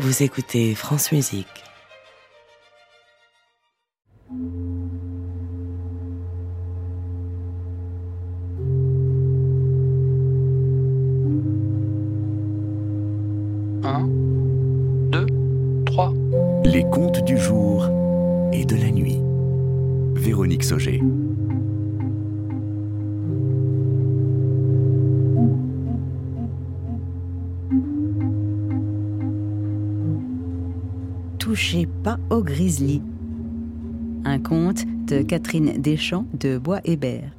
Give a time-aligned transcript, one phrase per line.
[0.00, 1.64] Vous écoutez France Musique.
[13.82, 14.06] Un,
[15.10, 15.26] deux,
[15.84, 16.12] trois.
[16.64, 17.86] Les contes du jour
[18.52, 19.18] et de la nuit.
[20.14, 21.00] Véronique Sauger.
[31.48, 33.00] Touchez pas au grizzly.
[34.26, 37.30] Un conte de Catherine Deschamps de Bois-Hébert.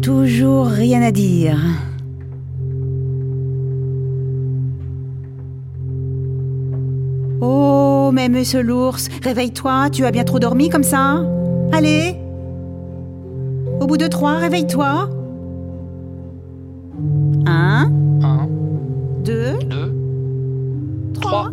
[0.00, 1.58] Toujours rien à dire.
[7.42, 11.22] Oh, mais monsieur l'ours, réveille-toi, tu as bien trop dormi comme ça
[11.72, 12.14] Allez
[13.80, 15.19] Au bout de trois, réveille-toi.
[17.50, 17.90] Un,
[18.22, 18.48] Un,
[19.24, 19.92] deux, deux,
[21.14, 21.50] trois.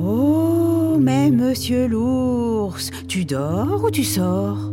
[0.00, 4.70] Oh, mais monsieur l'ours, tu dors ou tu sors?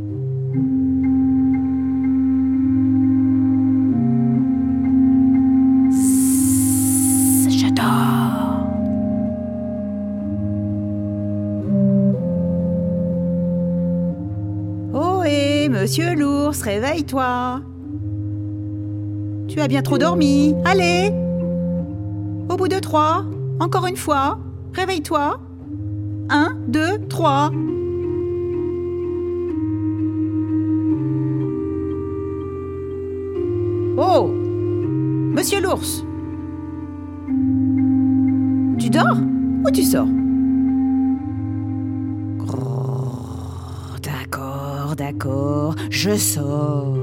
[15.70, 17.62] Monsieur l'ours, réveille-toi.
[19.48, 20.54] Tu as bien trop dormi.
[20.64, 21.12] Allez
[22.50, 23.26] Au bout de trois,
[23.60, 24.40] encore une fois,
[24.74, 25.40] réveille-toi.
[26.30, 27.52] Un, deux, trois.
[33.98, 34.28] Oh
[35.34, 36.04] Monsieur l'ours
[38.78, 39.18] Tu dors
[39.66, 40.08] ou tu sors?
[44.96, 46.96] D'accord, je sors.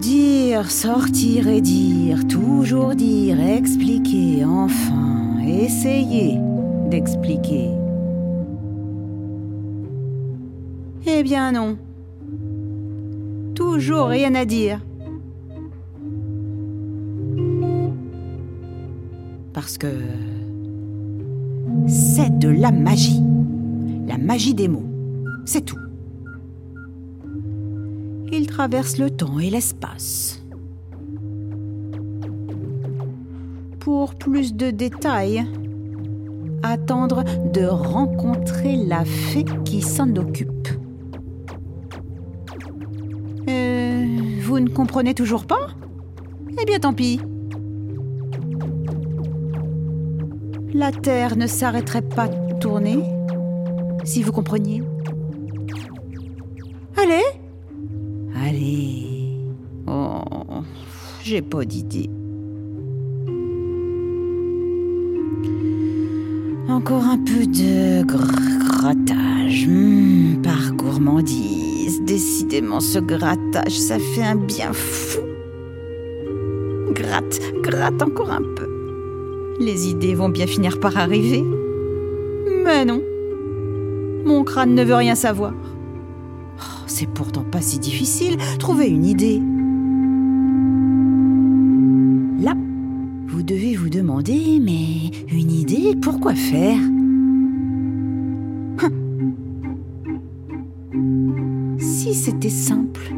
[0.00, 6.40] Dire, sortir et dire, toujours dire, expliquer, enfin, essayer
[6.90, 7.70] d'expliquer.
[11.06, 11.78] Eh bien non.
[13.54, 14.80] Toujours rien à dire.
[19.52, 19.86] Parce que
[21.86, 23.22] c'est de la magie.
[24.06, 24.86] La magie des mots.
[25.44, 25.78] C'est tout.
[28.32, 30.42] Il traverse le temps et l'espace.
[33.78, 35.46] Pour plus de détails,
[36.62, 37.22] attendre
[37.52, 40.68] de rencontrer la fée qui s'en occupe.
[43.48, 44.06] Euh,
[44.42, 45.68] vous ne comprenez toujours pas?
[46.60, 47.20] Eh bien tant pis.
[50.76, 52.98] La Terre ne s'arrêterait pas de tourner
[54.04, 54.82] si vous compreniez.
[56.96, 57.22] Allez
[58.46, 59.40] Allez.
[59.86, 60.20] Oh,
[61.22, 62.10] j'ai pas d'idée.
[66.68, 69.66] Encore un peu de gr- grattage.
[69.66, 72.02] Hmm, par gourmandise.
[72.04, 75.20] Décidément, ce grattage, ça fait un bien fou.
[76.92, 78.68] Gratte, gratte encore un peu.
[79.58, 81.42] Les idées vont bien finir par arriver.
[82.64, 83.00] Mais non.
[84.24, 85.54] Mon crâne ne veut rien savoir.
[86.58, 88.36] Oh, C'est pourtant pas si difficile.
[88.58, 89.40] Trouver une idée.
[92.42, 92.54] Là,
[93.28, 96.78] vous devez vous demander, mais une idée, pourquoi faire?
[98.82, 99.34] Hum.
[101.78, 103.14] Si c'était simple,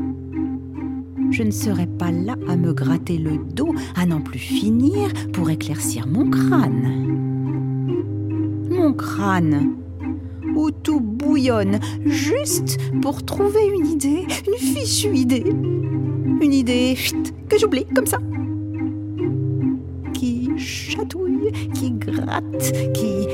[1.38, 5.49] je ne serais pas là à me gratter le dos, à n'en plus finir pour
[5.50, 7.06] éclaircir mon crâne.
[8.69, 9.76] Mon crâne,
[10.56, 15.44] où tout bouillonne, juste pour trouver une idée, une fichue idée.
[15.47, 16.97] Une idée
[17.49, 18.19] que j'oublie comme ça.
[20.15, 23.29] Qui chatouille, qui gratte, qui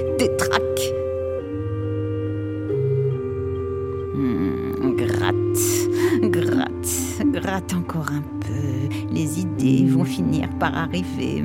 [7.55, 9.13] gratte, encore un peu.
[9.13, 11.45] Les idées vont finir par arriver.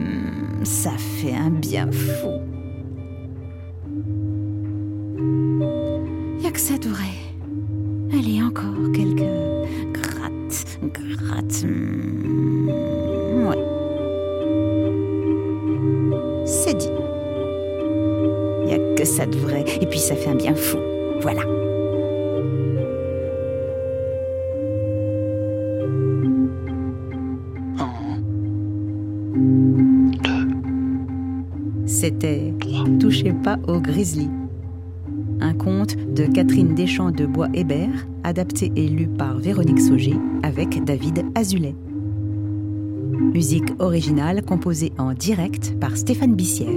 [0.64, 2.32] Ça fait un bien fou.
[6.42, 7.14] Y a que ça vrai.
[8.12, 9.22] Allez, encore quelques
[9.94, 11.64] grattes, grattes.
[11.64, 13.64] hmm, ouais.
[16.46, 16.90] C'est dit.
[18.68, 19.64] Y a que ça de vrai.
[19.82, 20.78] Et puis ça fait un bien fou.
[21.22, 21.44] Voilà.
[32.00, 32.54] C'était
[33.01, 34.30] Touchez pas au grizzly.
[35.42, 41.25] Un conte de Catherine Deschamps de Bois-Hébert, adapté et lu par Véronique Sauger avec David
[41.36, 41.75] Azulet.
[43.34, 46.69] Musique originale composée en direct par Stéphane Bissière.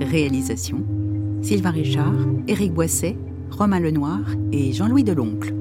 [0.00, 0.84] Réalisation
[1.40, 2.14] Sylvain Richard,
[2.46, 3.16] Éric Boisset,
[3.50, 4.20] Romain Lenoir
[4.52, 5.52] et Jean-Louis Deloncle.